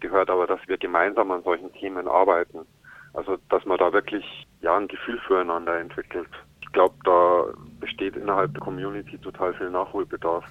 [0.00, 2.66] gehört, aber dass wir gemeinsam an solchen Themen arbeiten.
[3.12, 4.24] Also dass man da wirklich
[4.62, 6.30] ja ein Gefühl füreinander entwickelt.
[6.60, 7.44] Ich glaube, da
[7.80, 10.44] besteht innerhalb der Community total viel Nachholbedarf.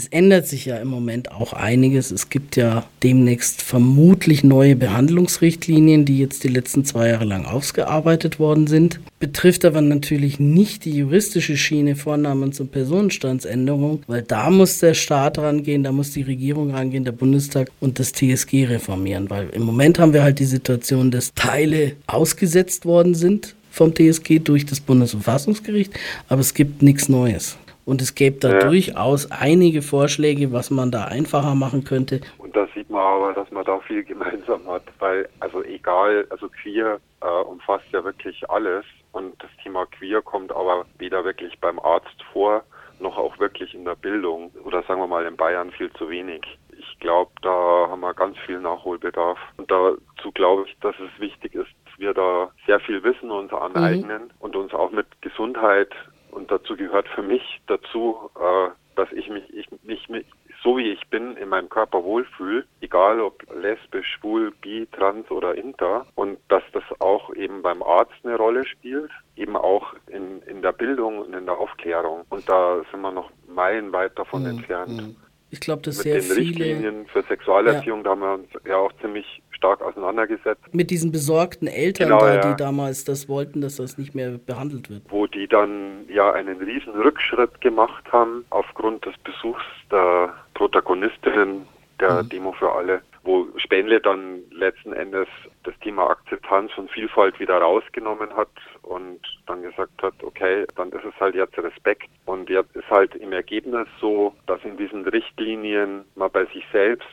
[0.00, 2.12] Es ändert sich ja im Moment auch einiges.
[2.12, 8.38] Es gibt ja demnächst vermutlich neue Behandlungsrichtlinien, die jetzt die letzten zwei Jahre lang ausgearbeitet
[8.38, 9.00] worden sind.
[9.18, 15.36] Betrifft aber natürlich nicht die juristische Schiene Vornamen- und Personenstandsänderung, weil da muss der Staat
[15.38, 19.98] rangehen, da muss die Regierung rangehen, der Bundestag und das TSG reformieren, weil im Moment
[19.98, 25.98] haben wir halt die Situation, dass Teile ausgesetzt worden sind vom TSG durch das Bundesverfassungsgericht,
[26.28, 27.58] aber es gibt nichts Neues.
[27.86, 28.58] Und es gäbe da ja.
[28.58, 32.20] durchaus einige Vorschläge, was man da einfacher machen könnte.
[32.36, 36.50] Und da sieht man aber, dass man da viel gemeinsam hat, weil, also egal, also
[36.50, 38.84] queer äh, umfasst ja wirklich alles.
[39.12, 42.62] Und das Thema queer kommt aber weder wirklich beim Arzt vor,
[43.00, 46.42] noch auch wirklich in der Bildung oder sagen wir mal in Bayern viel zu wenig.
[46.76, 49.38] Ich glaube, da haben wir ganz viel Nachholbedarf.
[49.56, 54.24] Und dazu glaube ich, dass es wichtig ist, wir da sehr viel Wissen uns aneignen
[54.24, 54.30] mhm.
[54.38, 55.90] und uns auch mit Gesundheit
[56.30, 60.26] und dazu gehört für mich dazu, äh, dass ich mich, ich, mich, mich
[60.62, 65.54] so wie ich bin in meinem Körper wohlfühle, egal ob lesbisch, schwul, bi, trans oder
[65.54, 70.62] inter und dass das auch eben beim Arzt eine Rolle spielt, eben auch in, in
[70.62, 74.50] der Bildung und in der Aufklärung und da sind wir noch meilenweit davon mhm.
[74.50, 74.90] entfernt.
[74.90, 75.16] Mhm.
[75.50, 78.04] Ich glaube, dass Mit sehr den viele Richtlinien für Sexualerziehung, ja.
[78.04, 80.62] da haben wir uns ja auch ziemlich stark auseinandergesetzt.
[80.72, 82.40] Mit diesen besorgten Eltern genau, da, ja.
[82.52, 85.02] die damals das wollten, dass das nicht mehr behandelt wird.
[85.08, 91.66] Wo die dann ja einen riesen Rückschritt gemacht haben aufgrund des Besuchs der Protagonistinnen
[92.00, 92.28] der mhm.
[92.28, 93.02] Demo für alle.
[93.24, 95.28] wo Spenle dann letzten Endes
[95.64, 98.48] das Thema Akzeptanz und Vielfalt wieder rausgenommen hat
[98.82, 102.08] und dann gesagt hat, okay, dann ist es halt jetzt Respekt.
[102.24, 107.06] Und jetzt ist halt im Ergebnis so, dass in diesen Richtlinien man bei sich selbst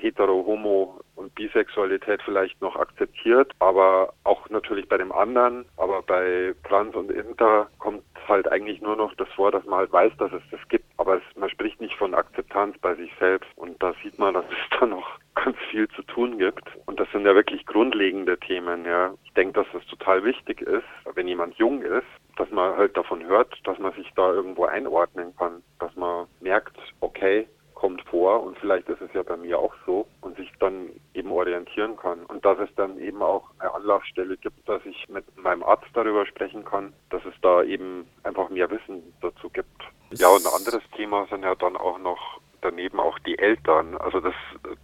[0.00, 6.54] hetero, homo und Bisexualität vielleicht noch akzeptiert, aber auch natürlich bei dem anderen, aber bei
[6.68, 10.32] Trans und Inter kommt halt eigentlich nur noch das vor, dass man halt weiß, dass
[10.32, 13.94] es das gibt, aber es, man spricht nicht von Akzeptanz bei sich selbst und da
[14.02, 17.34] sieht man, dass es da noch ganz viel zu tun gibt und das sind ja
[17.34, 19.14] wirklich grundlegende Themen, ja.
[19.24, 22.06] Ich denke, dass es total wichtig ist, wenn jemand jung ist,
[22.36, 26.76] dass man halt davon hört, dass man sich da irgendwo einordnen kann, dass man merkt,
[27.00, 27.46] okay,
[27.82, 31.32] kommt vor und vielleicht ist es ja bei mir auch so und sich dann eben
[31.32, 32.20] orientieren kann.
[32.26, 36.24] Und dass es dann eben auch eine Anlaufstelle gibt, dass ich mit meinem Arzt darüber
[36.24, 39.82] sprechen kann, dass es da eben einfach mehr Wissen dazu gibt.
[40.12, 43.96] Ja, und ein anderes Thema sind ja dann auch noch daneben auch die Eltern.
[43.96, 44.34] Also das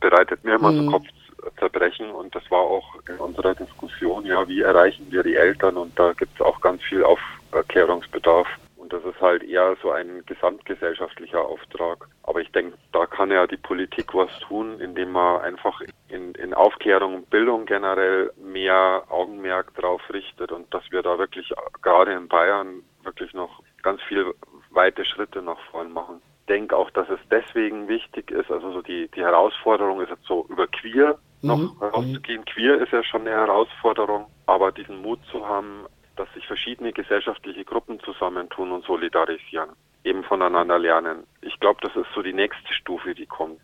[0.01, 0.91] bereitet mir immer mhm.
[0.91, 5.77] so Kopfzerbrechen und das war auch in unserer Diskussion, ja, wie erreichen wir die Eltern
[5.77, 8.49] und da gibt es auch ganz viel Aufklärungsbedarf.
[8.89, 12.09] Und das ist halt eher so ein gesamtgesellschaftlicher Auftrag.
[12.23, 16.55] Aber ich denke, da kann ja die Politik was tun, indem man einfach in, in
[16.55, 22.29] Aufklärung und Bildung generell mehr Augenmerk drauf richtet und dass wir da wirklich gerade in
[22.29, 24.33] Bayern wirklich noch ganz viel
[24.71, 26.23] weite Schritte nach vorn machen.
[26.41, 30.25] Ich denke auch, dass es deswegen wichtig ist, also so die, die Herausforderung ist jetzt
[30.25, 31.77] so über queer noch mhm.
[31.83, 32.43] rauszugehen.
[32.47, 35.85] Queer ist ja schon eine Herausforderung, aber diesen Mut zu haben,
[36.19, 39.71] dass sich verschiedene gesellschaftliche Gruppen zusammentun und solidarisieren,
[40.05, 41.25] eben voneinander lernen.
[41.43, 43.61] Ich glaube, das ist so die nächste Stufe, die kommt.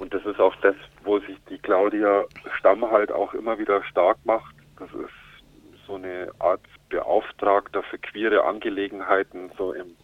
[0.00, 2.24] Und das ist auch das, wo sich die Claudia
[2.58, 4.54] Stamm halt auch immer wieder stark macht.
[4.78, 9.94] Das ist so eine Art Beauftragter für queere Angelegenheiten, so im,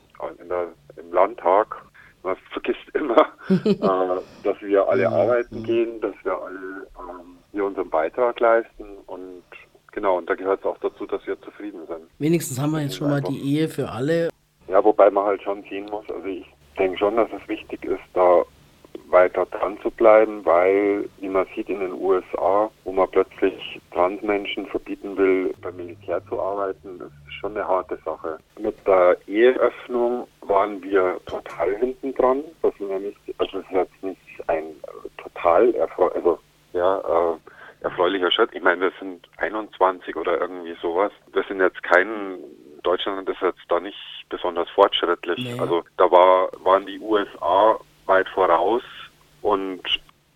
[0.48, 1.82] der, im Landtag.
[2.22, 7.90] Man vergisst immer, äh, dass wir alle arbeiten gehen, dass wir alle ähm, hier unseren
[7.90, 9.42] Beitrag leisten und
[9.92, 12.02] Genau, und da gehört es auch dazu, dass wir zufrieden sind.
[12.18, 14.30] Wenigstens haben wir jetzt schon mal die Ehe für alle.
[14.68, 16.46] Ja, wobei man halt schon sehen muss, also ich
[16.78, 18.44] denke schon, dass es wichtig ist, da
[19.08, 24.66] weiter dran zu bleiben, weil, wie man sieht in den USA, wo man plötzlich Transmenschen
[24.66, 28.38] verbieten will, beim Militär zu arbeiten, das ist schon eine harte Sache.
[28.60, 32.44] Mit der Eheöffnung waren wir total hinten dran.
[32.62, 34.64] Das ist nämlich, also es ist jetzt nicht ein
[35.18, 35.74] total
[36.14, 36.38] also
[36.72, 37.36] ja, äh,
[37.80, 38.50] erfreulicher Schritt.
[38.52, 41.12] Ich meine, wir sind 21 oder irgendwie sowas.
[41.32, 42.38] Wir sind jetzt kein
[42.82, 45.38] Deutschland ist jetzt da nicht besonders fortschrittlich.
[45.38, 45.60] Nee.
[45.60, 48.82] Also da war, waren die USA weit voraus
[49.42, 49.82] und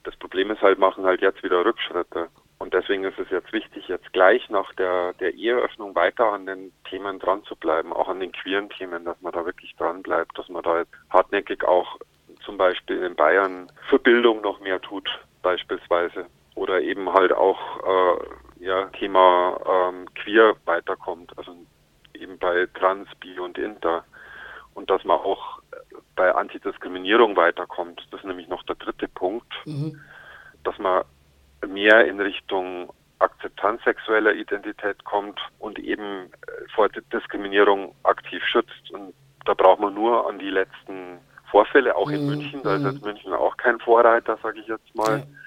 [0.05, 2.29] das Problem ist halt, machen halt jetzt wieder Rückschritte.
[2.59, 6.73] Und deswegen ist es jetzt wichtig, jetzt gleich nach der, der Eheöffnung weiter an den
[6.89, 10.39] Themen dran zu bleiben, auch an den queeren Themen, dass man da wirklich dran bleibt,
[10.39, 11.99] dass man da jetzt hartnäckig auch
[12.45, 15.09] zum Beispiel in Bayern für Bildung noch mehr tut,
[15.43, 16.27] beispielsweise
[17.25, 21.55] halt auch äh, ja, Thema ähm, Queer weiterkommt, also
[22.15, 24.05] eben bei Trans, Bi und Inter.
[24.75, 25.61] Und dass man auch
[26.17, 28.07] bei Antidiskriminierung weiterkommt.
[28.11, 30.01] Das ist nämlich noch der dritte Punkt, mhm.
[30.65, 31.05] dass man
[31.67, 38.91] mehr in Richtung Akzeptanz sexueller Identität kommt und eben äh, vor Diskriminierung aktiv schützt.
[38.91, 41.19] Und da braucht man nur an die letzten
[41.51, 42.29] Vorfälle, auch in mhm.
[42.29, 42.91] München, da ist mhm.
[42.91, 45.21] jetzt München auch kein Vorreiter, sage ich jetzt mal.
[45.21, 45.44] Dass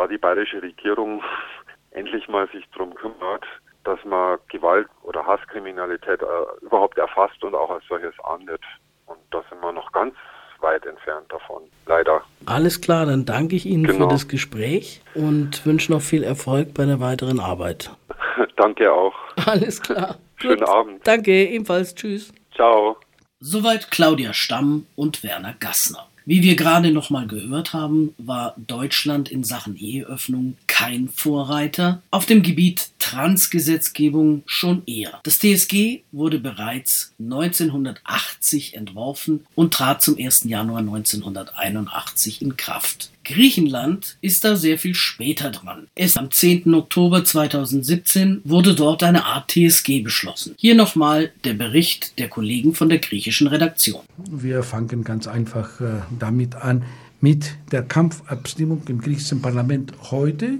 [0.00, 1.22] da die bayerische Regierung
[1.90, 3.44] endlich mal sich darum kümmert,
[3.84, 8.62] dass man Gewalt oder Hasskriminalität äh, überhaupt erfasst und auch als solches ahndet.
[9.06, 10.14] Und da sind wir noch ganz
[10.60, 12.22] weit entfernt davon, leider.
[12.46, 14.06] Alles klar, dann danke ich Ihnen genau.
[14.06, 17.90] für das Gespräch und wünsche noch viel Erfolg bei der weiteren Arbeit.
[18.56, 19.14] danke auch.
[19.46, 20.16] Alles klar.
[20.36, 20.68] Schönen Gut.
[20.68, 21.06] Abend.
[21.06, 21.94] Danke, ebenfalls.
[21.94, 22.32] Tschüss.
[22.54, 22.96] Ciao.
[23.40, 26.09] Soweit Claudia Stamm und Werner Gassner.
[26.30, 32.24] Wie wir gerade noch mal gehört haben, war Deutschland in Sachen Eheöffnung kein Vorreiter, auf
[32.24, 35.18] dem Gebiet Transgesetzgebung schon eher.
[35.24, 40.44] Das TSG wurde bereits 1980 entworfen und trat zum 1.
[40.44, 43.10] Januar 1981 in Kraft.
[43.30, 45.86] Griechenland ist da sehr viel später dran.
[45.94, 46.74] Erst am 10.
[46.74, 50.54] Oktober 2017 wurde dort eine Art TSG beschlossen.
[50.58, 54.02] Hier nochmal der Bericht der Kollegen von der griechischen Redaktion.
[54.28, 56.84] Wir fangen ganz einfach äh, damit an,
[57.20, 60.58] mit der Kampfabstimmung im griechischen Parlament heute.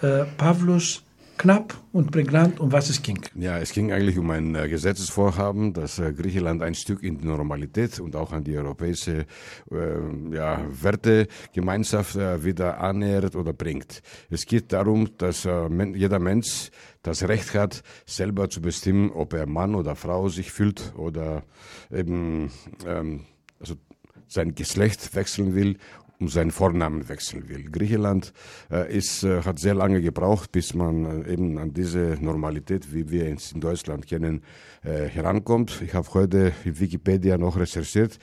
[0.00, 1.02] Äh, Pavlos
[1.40, 3.18] knapp und prägnant, um was es ging.
[3.34, 7.26] Ja, es ging eigentlich um ein äh, Gesetzesvorhaben, das äh, Griechenland ein Stück in die
[7.26, 9.24] Normalität und auch an die europäische
[9.70, 14.02] äh, ja, Wertegemeinschaft äh, wieder annähert oder bringt.
[14.28, 16.70] Es geht darum, dass äh, jeder Mensch
[17.02, 21.44] das Recht hat, selber zu bestimmen, ob er Mann oder Frau sich fühlt oder
[21.90, 22.50] eben
[22.86, 23.24] ähm,
[23.58, 23.76] also
[24.28, 25.76] sein Geschlecht wechseln will
[26.20, 27.64] um seinen Vornamen wechseln will.
[27.70, 28.32] Griechenland
[28.70, 33.10] äh, ist, äh, hat sehr lange gebraucht, bis man äh, eben an diese Normalität, wie
[33.10, 34.42] wir es in Deutschland kennen,
[34.84, 35.82] äh, herankommt.
[35.84, 38.18] Ich habe heute in Wikipedia noch recherchiert.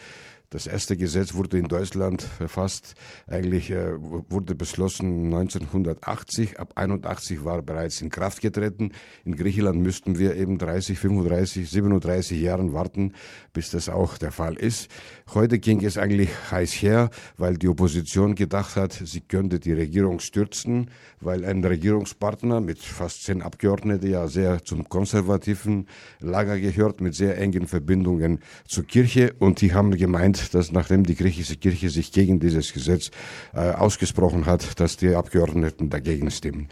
[0.50, 2.96] Das erste Gesetz wurde in Deutschland verfasst,
[3.28, 8.94] eigentlich äh, wurde beschlossen 1980, ab 81 war bereits in Kraft getreten.
[9.26, 13.12] In Griechenland müssten wir eben 30, 35, 37 Jahren warten,
[13.52, 14.90] bis das auch der Fall ist.
[15.34, 20.22] Heute ging es eigentlich heiß her, weil die Opposition gedacht hat, sie könnte die Regierung
[20.22, 25.88] stürzen, weil ein Regierungspartner mit fast zehn Abgeordneten ja sehr zum konservativen
[26.22, 31.16] Lager gehört, mit sehr engen Verbindungen zur Kirche und die haben gemeint, dass nachdem die
[31.16, 33.12] griechische Kirche sich gegen dieses Gesetz
[33.54, 36.68] äh, ausgesprochen hat, dass die Abgeordneten dagegen stimmen.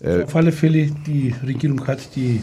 [0.00, 2.42] Äh, Auf alle Fälle, die Regierung hat die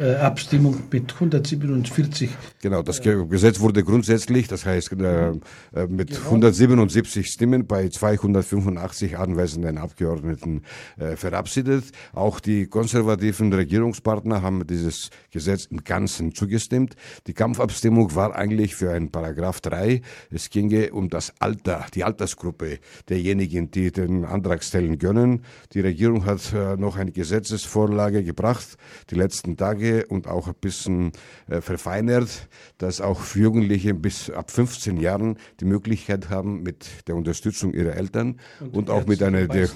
[0.00, 2.30] Abstimmung mit 147.
[2.62, 6.24] Genau, das Gesetz wurde grundsätzlich, das heißt äh, äh mit genau.
[6.24, 10.62] 177 Stimmen bei 285 anwesenden Abgeordneten
[10.98, 11.84] äh, verabschiedet.
[12.12, 16.96] Auch die konservativen Regierungspartner haben dieses Gesetz im Ganzen zugestimmt.
[17.26, 20.00] Die Kampfabstimmung war eigentlich für einen Paragraph 3.
[20.30, 22.78] Es ginge um das Alter, die Altersgruppe
[23.08, 25.44] derjenigen, die den Antrag stellen können.
[25.72, 28.76] Die Regierung hat äh, noch eine Gesetzesvorlage gebracht,
[29.10, 31.12] die letzten Tage Tage und auch ein bisschen
[31.48, 37.72] äh, verfeinert, dass auch Jugendliche bis ab 15 Jahren die Möglichkeit haben, mit der Unterstützung
[37.72, 39.68] ihrer Eltern und, und auch mit einer der,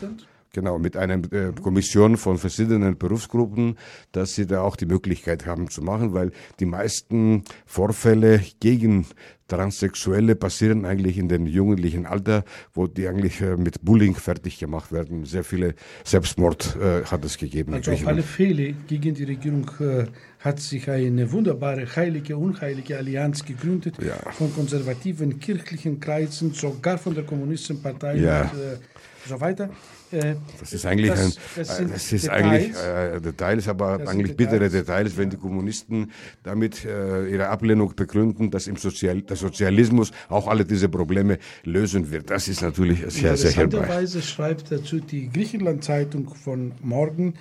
[0.59, 3.79] Genau, mit einer äh, Kommission von verschiedenen Berufsgruppen,
[4.11, 9.07] dass sie da auch die Möglichkeit haben zu machen, weil die meisten Vorfälle gegen
[9.47, 12.43] Transsexuelle passieren eigentlich in dem jugendlichen Alter,
[12.75, 15.27] wo die eigentlich äh, mit Bullying fertig gemacht werden.
[15.27, 17.75] Sehr viele Selbstmord äh, hat es gegeben.
[17.75, 20.07] Also auf alle Fälle gegen die Regierung äh,
[20.41, 24.17] hat sich eine wunderbare heilige, unheilige Allianz gegründet ja.
[24.33, 28.43] von konservativen kirchlichen Kreisen, sogar von der Kommunistenpartei ja.
[28.43, 28.77] und äh,
[29.25, 29.71] so weiter.
[30.11, 34.37] Äh, das ist eigentlich das, ein, das, das ist Details, eigentlich äh, Details, aber eigentlich
[34.37, 36.11] bittere Details, wenn die Kommunisten
[36.43, 42.11] damit äh, ihre Ablehnung begründen, dass im Sozial, der Sozialismus auch alle diese Probleme lösen
[42.11, 42.31] wird.
[42.31, 43.65] Das ist natürlich sehr, sehr hilfreich.
[43.65, 47.35] Interessanterweise schreibt dazu die Griechenland-Zeitung von morgen,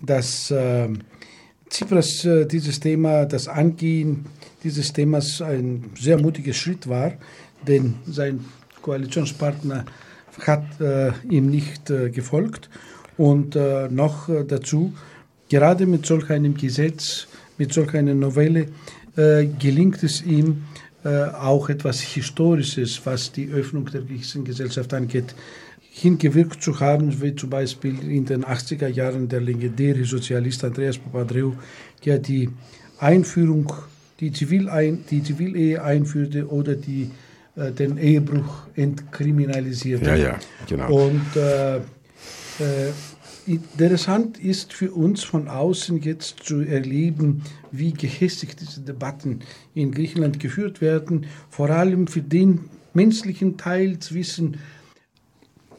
[0.00, 0.88] dass äh,
[1.68, 4.26] Tsipras äh, dieses Thema, das Angehen
[4.62, 7.12] dieses Themas ein sehr mutiger Schritt war,
[7.66, 8.44] denn sein
[8.80, 9.84] Koalitionspartner
[10.40, 12.68] hat äh, ihm nicht äh, gefolgt.
[13.16, 14.92] Und äh, noch äh, dazu,
[15.48, 17.26] gerade mit solch einem Gesetz,
[17.58, 18.66] mit solch einer Novelle,
[19.16, 20.64] äh, gelingt es ihm
[21.04, 25.34] äh, auch etwas Historisches, was die Öffnung der griechischen Gesellschaft angeht,
[25.90, 31.52] hingewirkt zu haben, wie zum Beispiel in den 80er Jahren der legendäre Sozialist Andreas Papadreou,
[32.04, 32.50] der die
[32.98, 33.72] Einführung,
[34.18, 37.10] die, Zivilein, die Zivilehe einführte oder die
[37.56, 40.06] äh, den Ehebruch entkriminalisiert.
[40.06, 40.38] Ja, ja,
[40.68, 41.06] genau.
[41.06, 41.80] Und äh, äh,
[43.46, 49.40] interessant ist für uns von außen jetzt zu erleben, wie gehässig diese Debatten
[49.74, 54.58] in Griechenland geführt werden, vor allem für den menschlichen Teil zwischen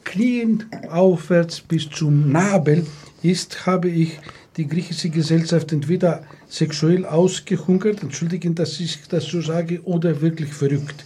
[0.04, 2.86] Knien aufwärts bis zum Nabel
[3.22, 4.18] ist, habe ich
[4.56, 11.04] die griechische Gesellschaft entweder sexuell ausgehungert, entschuldigen, dass ich das so sage, oder wirklich verrückt.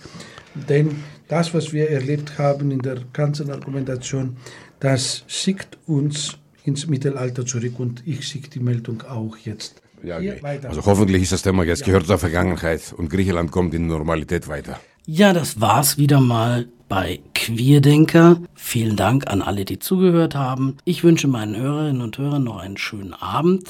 [0.55, 0.96] Denn
[1.28, 4.36] das, was wir erlebt haben in der ganzen Argumentation,
[4.80, 9.82] das schickt uns ins Mittelalter zurück und ich schicke die Meldung auch jetzt.
[10.03, 10.40] Ja, okay.
[10.62, 11.86] Also hoffentlich ist das Thema jetzt ja.
[11.86, 14.80] gehört zur Vergangenheit und Griechenland kommt in Normalität weiter.
[15.07, 18.40] Ja, das war's wieder mal bei Queerdenker.
[18.55, 20.76] Vielen Dank an alle, die zugehört haben.
[20.84, 23.68] Ich wünsche meinen Hörerinnen und Hörern noch einen schönen Abend